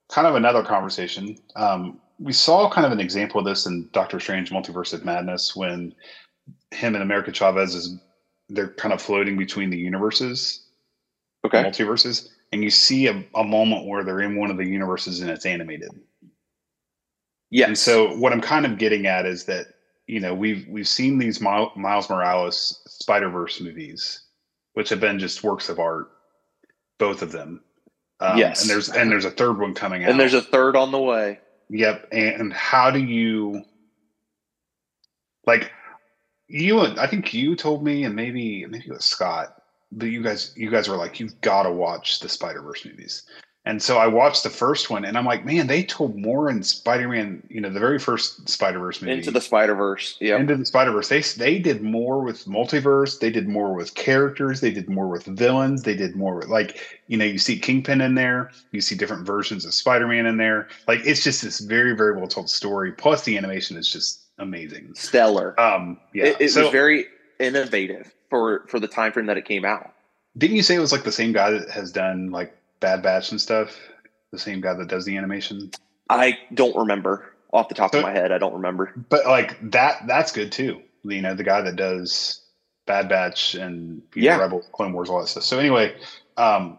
[0.08, 1.36] kind of another conversation.
[1.56, 5.54] Um, we saw kind of an example of this in Doctor Strange: Multiverse of Madness
[5.54, 5.94] when
[6.70, 7.98] him and America Chavez is
[8.48, 10.66] they're kind of floating between the universes,
[11.44, 15.20] okay, multiverses, and you see a, a moment where they're in one of the universes
[15.20, 15.90] and it's animated.
[17.50, 17.66] Yeah.
[17.66, 19.66] And so what I'm kind of getting at is that
[20.06, 24.24] you know we've we've seen these Miles Morales Spider Verse movies,
[24.74, 26.10] which have been just works of art,
[27.00, 27.60] both of them.
[28.20, 28.60] Um, yes.
[28.60, 30.10] And there's and there's a third one coming out.
[30.10, 31.40] And there's a third on the way.
[31.70, 32.08] Yep.
[32.12, 33.64] And how do you
[35.46, 35.72] like
[36.46, 39.56] you I think you told me and maybe maybe it was Scott,
[39.90, 43.24] but you guys you guys were like, you've got to watch the Spider Verse movies.
[43.66, 46.62] And so I watched the first one and I'm like, man, they told more in
[46.62, 49.12] Spider-Man, you know, the very first Spider-Verse movie.
[49.12, 50.16] Into the Spider-Verse.
[50.18, 50.38] Yeah.
[50.38, 51.09] Into the Spider-Verse.
[51.09, 55.27] They they did more with multiverse, they did more with characters, they did more with
[55.27, 58.94] villains, they did more with like, you know, you see Kingpin in there, you see
[58.94, 60.68] different versions of Spider-Man in there.
[60.88, 62.92] Like it's just this very, very well told story.
[62.92, 64.94] Plus the animation is just amazing.
[64.94, 65.59] Stellar.
[65.61, 66.29] Um yeah.
[66.29, 67.07] It, it so, was very
[67.38, 69.92] innovative for for the time frame that it came out.
[70.38, 73.30] Didn't you say it was like the same guy that has done like Bad Batch
[73.30, 73.78] and stuff?
[74.32, 75.70] The same guy that does the animation?
[76.08, 78.32] I don't remember off the top so, of my head.
[78.32, 78.92] I don't remember.
[79.08, 80.82] But like that, that's good too.
[81.04, 82.42] You know, the guy that does
[82.86, 84.36] Bad Batch and yeah.
[84.36, 85.44] Know, Rebel, Clone Wars, all that stuff.
[85.44, 85.96] So anyway,
[86.36, 86.78] um,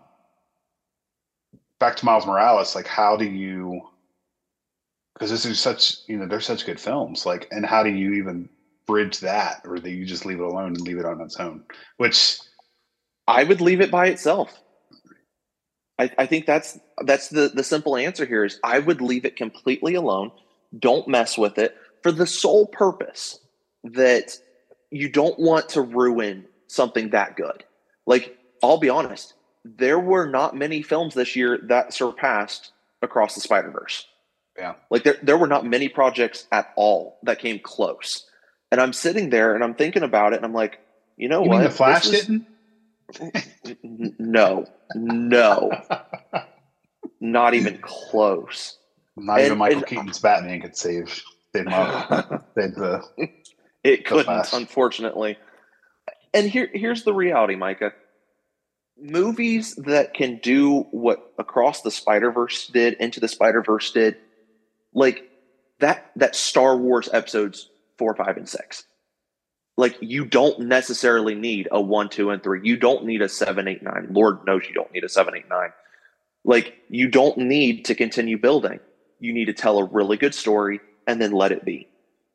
[1.79, 2.75] back to Miles Morales.
[2.75, 3.81] Like, how do you?
[5.13, 7.25] Because this is such, you know, they're such good films.
[7.25, 8.49] Like, and how do you even
[8.87, 11.63] bridge that, or do you just leave it alone and leave it on its own?
[11.97, 12.39] Which
[13.27, 14.61] I would leave it by itself.
[16.01, 19.35] I, I think that's that's the the simple answer here is I would leave it
[19.35, 20.31] completely alone.
[20.77, 23.39] Don't mess with it for the sole purpose
[23.83, 24.37] that
[24.89, 27.63] you don't want to ruin something that good.
[28.07, 32.71] Like I'll be honest, there were not many films this year that surpassed
[33.03, 34.07] Across the Spider Verse.
[34.57, 38.27] Yeah, like there there were not many projects at all that came close.
[38.71, 40.79] And I'm sitting there and I'm thinking about it and I'm like,
[41.17, 41.61] you know you what?
[41.63, 42.47] the Flash was, didn't?
[43.83, 45.71] No, no,
[47.19, 48.77] not even close.
[49.17, 51.09] Not and, even Michael and, Keaton's Batman could save
[51.55, 51.65] save,
[52.55, 53.03] save the.
[53.83, 55.37] It couldn't, unfortunately.
[56.33, 57.93] And here, here's the reality, Micah.
[58.97, 64.17] Movies that can do what Across the Spider Verse did, Into the Spider Verse did,
[64.93, 65.29] like
[65.79, 66.11] that.
[66.15, 68.85] That Star Wars episodes four, five, and six
[69.81, 72.59] like you don't necessarily need a one, two, and three.
[72.61, 74.09] You don't need a seven, eight, nine.
[74.11, 75.71] Lord knows you don't need a seven, eight, nine.
[76.43, 78.79] Like you don't need to continue building.
[79.19, 81.87] You need to tell a really good story and then let it be.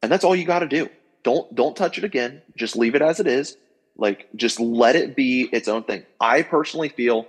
[0.03, 0.89] And that's all you got to do.
[1.23, 2.43] Don't don't touch it again.
[2.57, 3.57] Just leave it as it is.
[3.97, 6.03] Like just let it be its own thing.
[6.21, 7.29] I personally feel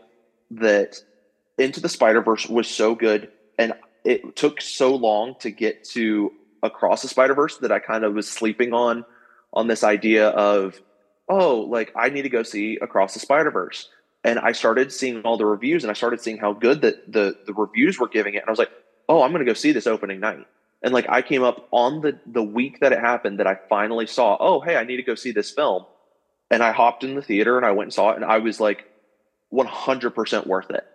[0.49, 0.99] that
[1.59, 7.03] Into the Spider-Verse was so good and it took so long to get to across
[7.03, 9.05] the Spider-Verse that I kind of was sleeping on
[9.53, 10.79] on this idea of,
[11.29, 13.89] oh, like I need to go see Across the Spider Verse.
[14.23, 17.37] And I started seeing all the reviews and I started seeing how good that the
[17.45, 18.39] the reviews were giving it.
[18.39, 18.71] And I was like,
[19.07, 20.45] oh, I'm gonna go see this opening night.
[20.83, 24.07] And like I came up on the the week that it happened that I finally
[24.07, 25.85] saw, oh, hey, I need to go see this film.
[26.49, 28.15] And I hopped in the theater and I went and saw it.
[28.15, 28.85] And I was like,
[29.53, 30.85] 100% worth it.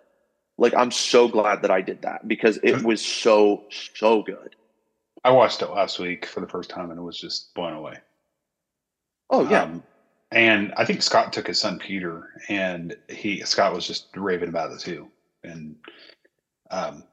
[0.57, 4.55] Like I'm so glad that I did that because it was so so good.
[5.23, 7.97] I watched it last week for the first time and it was just blown away.
[9.33, 9.63] Oh yeah.
[9.63, 9.83] Um,
[10.31, 14.71] and I think Scott took his son Peter and he Scott was just raving about
[14.71, 15.11] it too.
[15.43, 15.75] And
[16.71, 17.03] um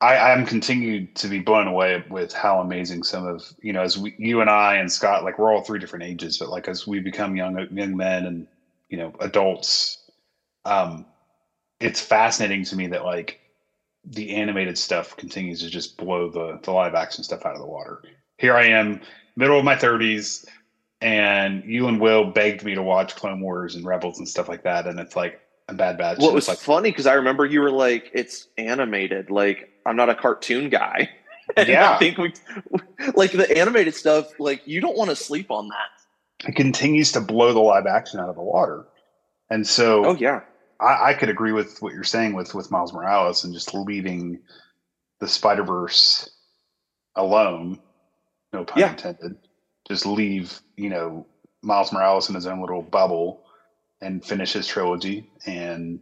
[0.00, 3.98] I, I'm continued to be blown away with how amazing some of you know as
[3.98, 6.86] we, you and I and Scott like we're all three different ages, but like as
[6.86, 8.46] we become young young men and
[8.88, 9.98] you know adults,
[10.64, 11.06] um,
[11.78, 13.38] it's fascinating to me that like
[14.04, 17.66] the animated stuff continues to just blow the the live action stuff out of the
[17.66, 18.00] water.
[18.38, 19.00] Here I am,
[19.36, 20.44] middle of my thirties,
[21.02, 24.62] and you and Will begged me to watch Clone Wars and Rebels and stuff like
[24.62, 26.18] that, and it's like a bad batch.
[26.18, 29.96] Well, it was like, funny because I remember you were like, "It's animated." Like I'm
[29.96, 31.10] not a cartoon guy.
[31.56, 32.32] yeah, I think we
[33.14, 34.38] like the animated stuff.
[34.38, 36.48] Like you don't want to sleep on that.
[36.48, 38.86] It continues to blow the live action out of the water,
[39.50, 40.42] and so oh yeah,
[40.80, 44.38] I, I could agree with what you're saying with with Miles Morales and just leaving
[45.18, 46.30] the Spider Verse
[47.16, 47.80] alone.
[48.52, 48.90] No pun yeah.
[48.90, 49.36] intended.
[49.88, 51.26] Just leave you know
[51.62, 53.42] Miles Morales in his own little bubble
[54.00, 56.00] and finish his trilogy and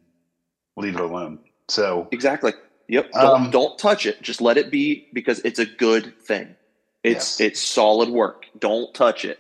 [0.77, 1.39] leave it alone.
[1.69, 2.53] So exactly.
[2.89, 3.13] Yep.
[3.13, 4.21] Don't, um, don't touch it.
[4.21, 6.57] Just let it be because it's a good thing.
[7.05, 7.41] It's yes.
[7.41, 8.47] it's solid work.
[8.59, 9.39] Don't touch it.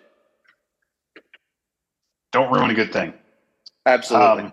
[2.32, 3.12] Don't ruin a good thing.
[3.86, 4.44] Absolutely.
[4.44, 4.52] Um,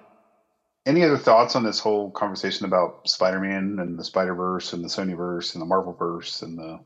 [0.88, 5.54] any other thoughts on this whole conversation about Spider-Man and the Spider-Verse and the Sony-verse
[5.54, 6.80] and the Marvel-verse and the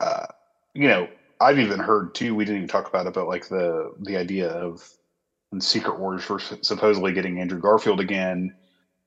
[0.00, 0.26] uh,
[0.74, 1.08] you know,
[1.42, 4.48] I've even heard too, we didn't even talk about it, but like the the idea
[4.50, 4.80] of
[5.60, 8.50] Secret Wars for supposedly getting Andrew Garfield again.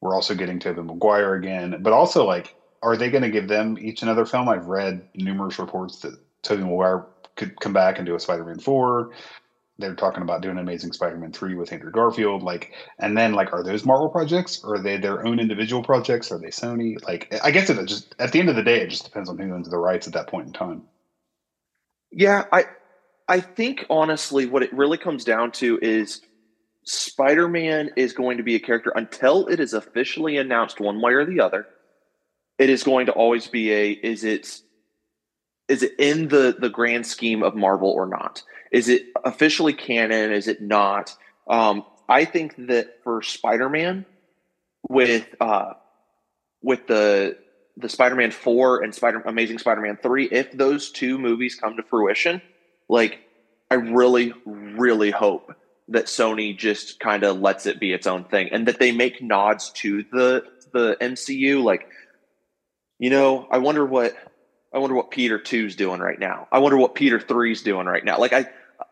[0.01, 3.77] We're also getting Tobey Maguire again, but also like, are they going to give them
[3.79, 4.49] each another film?
[4.49, 9.09] I've read numerous reports that Tobey Maguire could come back and do a Spider-Man four.
[9.77, 12.43] They're talking about doing Amazing Spider-Man three with Andrew Garfield.
[12.43, 14.59] Like, and then like, are those Marvel projects?
[14.63, 16.31] Or are they their own individual projects?
[16.31, 16.95] Are they Sony?
[17.07, 19.37] Like, I guess it just at the end of the day, it just depends on
[19.37, 20.83] who owns the rights at that point in time.
[22.15, 22.63] Yeah, I
[23.27, 26.21] I think honestly, what it really comes down to is
[26.85, 31.11] Spider Man is going to be a character until it is officially announced one way
[31.11, 31.67] or the other.
[32.57, 34.61] It is going to always be a is it
[35.67, 38.43] is it in the the grand scheme of Marvel or not?
[38.71, 40.31] Is it officially canon?
[40.31, 41.13] Is it not?
[41.49, 44.05] Um, I think that for Spider Man,
[44.87, 45.73] with uh,
[46.61, 47.37] with the
[47.77, 51.75] the Spider Man four and Spider Amazing Spider Man three, if those two movies come
[51.77, 52.41] to fruition,
[52.89, 53.19] like
[53.69, 55.53] I really really hope
[55.87, 59.21] that Sony just kind of lets it be its own thing and that they make
[59.21, 61.87] nods to the the MCU like
[62.99, 64.15] you know I wonder what
[64.73, 66.49] I wonder what Peter 2's doing right now.
[66.51, 68.19] I wonder what Peter 3's doing right now.
[68.19, 68.47] Like I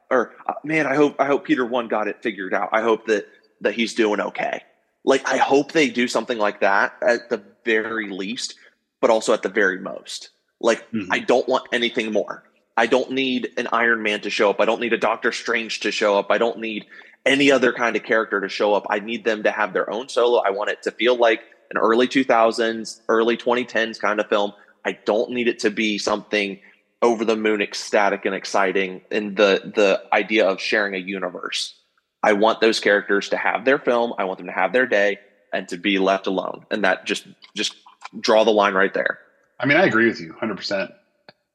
[0.10, 2.70] or uh, man, I hope I hope Peter 1 got it figured out.
[2.72, 3.28] I hope that
[3.62, 4.62] that he's doing okay.
[5.04, 8.56] Like I hope they do something like that at the very least,
[9.04, 10.30] but also at the very most.
[10.62, 11.12] Like mm-hmm.
[11.12, 12.46] I don't want anything more.
[12.78, 14.62] I don't need an Iron Man to show up.
[14.62, 16.28] I don't need a Doctor Strange to show up.
[16.32, 16.86] I don't need
[17.26, 18.86] any other kind of character to show up.
[18.90, 20.40] I need them to have their own solo.
[20.40, 24.54] I want it to feel like an early 2000s, early 2010s kind of film.
[24.86, 26.62] I don't need it to be something
[27.02, 31.78] over the moon ecstatic and exciting in the the idea of sharing a universe.
[32.24, 34.14] I want those characters to have their film.
[34.18, 35.20] I want them to have their day
[35.54, 36.66] and to be left alone.
[36.72, 37.76] And that just just
[38.20, 39.20] draw the line right there.
[39.60, 40.94] I mean, I agree with you 100%.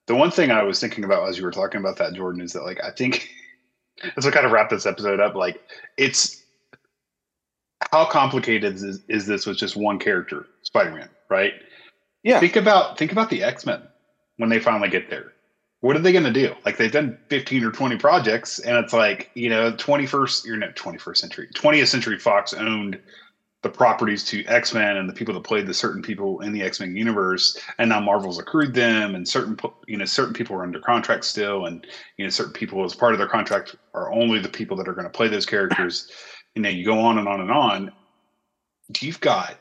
[0.07, 2.53] The one thing I was thinking about as you were talking about that, Jordan, is
[2.55, 3.29] that like I think
[4.16, 5.61] as we kind of wrap this episode up, like
[5.97, 6.42] it's
[7.92, 11.55] how complicated is, is this with just one character, Spider-Man, right?
[12.23, 12.40] Yeah.
[12.40, 13.83] Think about think about the X-Men
[14.37, 15.33] when they finally get there.
[15.81, 16.55] What are they going to do?
[16.64, 20.75] Like they've done 15 or 20 projects and it's like, you know, 21st, you're not
[20.75, 22.99] 21st century, 20th century Fox owned
[23.62, 26.62] the properties to X Men and the people that played the certain people in the
[26.62, 30.62] X Men universe, and now Marvel's accrued them, and certain you know certain people are
[30.62, 34.38] under contract still, and you know certain people as part of their contract are only
[34.38, 36.11] the people that are going to play those characters.
[36.54, 37.92] You know, you go on and on and on.
[39.00, 39.59] You've got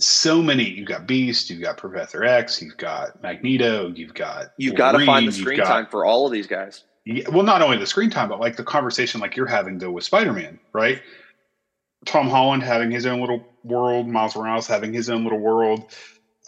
[0.00, 0.64] so many.
[0.70, 5.04] You've got Beast, you've got Professor X, you've got Magneto, you've got you've got to
[5.04, 6.84] find the screen got, time for all of these guys.
[7.04, 9.90] Yeah, well, not only the screen time, but like the conversation like you're having though
[9.90, 11.02] with Spider Man, right?
[12.04, 15.84] Tom Holland having his own little world, Miles Morales having his own little world,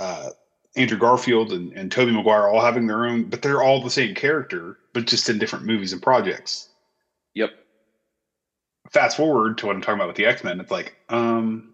[0.01, 0.31] uh,
[0.77, 4.15] Andrew Garfield and, and Tobey Maguire all having their own, but they're all the same
[4.15, 6.69] character, but just in different movies and projects.
[7.35, 7.51] Yep.
[8.93, 11.73] Fast forward to what I'm talking about with the X Men, it's like, um,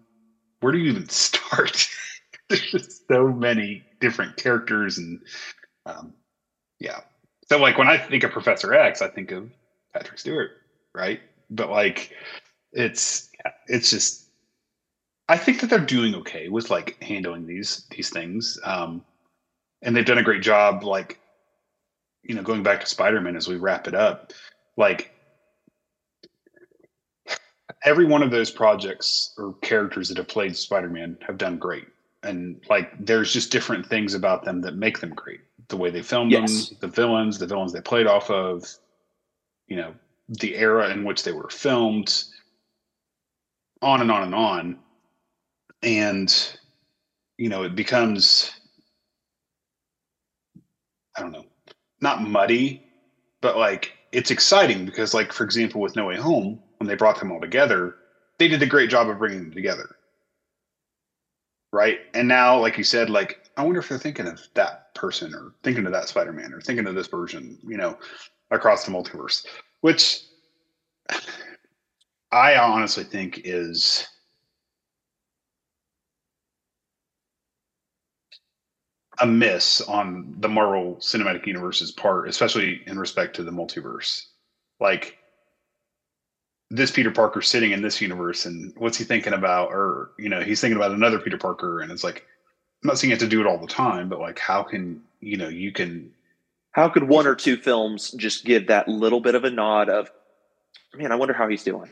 [0.61, 1.87] where do you even start?
[2.49, 5.19] There's just so many different characters, and
[5.85, 6.13] um,
[6.79, 7.01] yeah.
[7.49, 9.49] So, like when I think of Professor X, I think of
[9.93, 10.51] Patrick Stewart,
[10.93, 11.19] right?
[11.49, 12.11] But like,
[12.73, 13.29] it's
[13.67, 14.23] it's just
[15.29, 19.03] I think that they're doing okay with like handling these these things, um,
[19.81, 20.83] and they've done a great job.
[20.83, 21.19] Like,
[22.23, 24.33] you know, going back to Spider Man as we wrap it up,
[24.75, 25.13] like
[27.85, 31.87] every one of those projects or characters that have played Spider Man have done great,
[32.23, 35.39] and like there's just different things about them that make them great.
[35.69, 36.69] The way they filmed yes.
[36.69, 38.65] them, the villains, the villains they played off of,
[39.67, 39.95] you know,
[40.27, 42.25] the era in which they were filmed,
[43.83, 44.79] on and on and on.
[45.83, 46.57] And
[47.37, 48.51] you know it becomes
[51.17, 51.45] i don't know
[52.01, 52.83] not muddy
[53.41, 57.19] but like it's exciting because like for example with no way home when they brought
[57.19, 57.95] them all together
[58.39, 59.95] they did a great job of bringing them together.
[61.71, 61.99] Right?
[62.13, 65.53] And now like you said like i wonder if they're thinking of that person or
[65.63, 67.97] thinking of that spider-man or thinking of this version you know
[68.51, 69.45] across the multiverse
[69.81, 70.21] which
[72.33, 74.07] i honestly think is
[79.19, 84.25] a miss on the Marvel Cinematic Universe's part, especially in respect to the multiverse.
[84.79, 85.17] Like
[86.69, 89.69] this Peter Parker sitting in this universe, and what's he thinking about?
[89.69, 92.25] Or you know, he's thinking about another Peter Parker, and it's like
[92.83, 95.01] I'm not saying you have to do it all the time, but like how can
[95.21, 96.11] you know you can?
[96.71, 100.09] How could one or two films just give that little bit of a nod of,
[100.95, 101.91] man, I wonder how he's doing.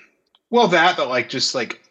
[0.52, 1.82] Well, that, but like just like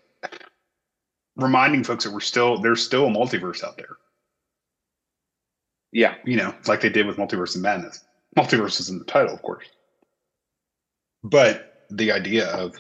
[1.37, 3.97] reminding folks that we're still there's still a multiverse out there.
[5.93, 6.15] Yeah.
[6.25, 8.05] You know, like they did with Multiverse and Madness.
[8.37, 9.65] Multiverse is in the title, of course.
[11.25, 12.77] But the idea of,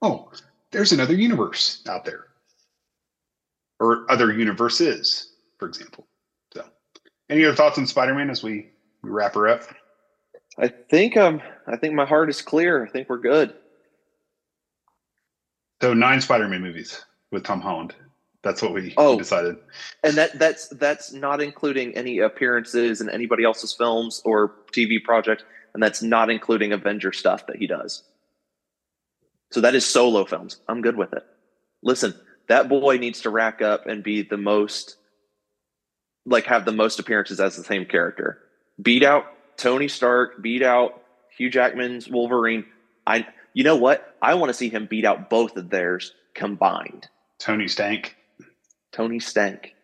[0.00, 0.30] oh,
[0.70, 2.24] there's another universe out there.
[3.78, 6.06] Or other universes, for example.
[6.54, 6.64] So
[7.28, 8.70] any other thoughts on Spider-Man as we,
[9.02, 9.62] we wrap her up?
[10.58, 12.86] I think um I think my heart is clear.
[12.86, 13.52] I think we're good.
[15.80, 17.94] So nine Spider-Man movies with Tom Holland.
[18.42, 19.56] That's what we, oh, decided.
[20.04, 25.42] And that that's that's not including any appearances in anybody else's films or TV project,
[25.74, 28.04] and that's not including Avenger stuff that he does.
[29.50, 30.60] So that is solo films.
[30.68, 31.24] I'm good with it.
[31.82, 32.14] Listen,
[32.48, 34.96] that boy needs to rack up and be the most
[36.24, 38.38] like have the most appearances as the same character.
[38.80, 39.24] Beat out
[39.56, 41.02] Tony Stark, beat out
[41.36, 42.64] Hugh Jackman's Wolverine.
[43.06, 44.14] I you know what?
[44.20, 47.08] I want to see him beat out both of theirs combined.
[47.38, 48.14] Tony Stank.
[48.92, 49.74] Tony Stank.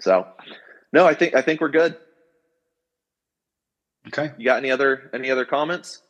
[0.00, 0.26] So,
[0.92, 1.96] no, I think I think we're good.
[4.08, 4.32] Okay.
[4.36, 6.02] You got any other any other comments?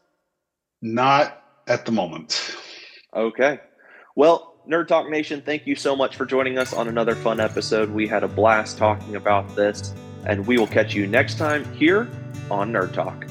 [0.83, 2.57] Not at the moment.
[3.15, 3.61] Okay.
[4.17, 7.91] Well, Nerd Talk Nation, thank you so much for joining us on another fun episode.
[7.91, 9.95] We had a blast talking about this,
[10.27, 12.09] and we will catch you next time here
[12.51, 13.30] on Nerd Talk.